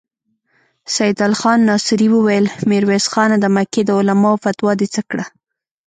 سيدال 0.93 1.33
خان 1.39 1.59
ناصري 1.69 2.07
وويل: 2.11 2.45
ميرويس 2.69 3.05
خانه! 3.13 3.35
د 3.39 3.45
مکې 3.55 3.81
د 3.85 3.89
علماوو 3.99 4.41
فتوا 4.43 4.71
دې 4.79 4.87
څه 4.95 5.01
کړه؟ 5.09 5.25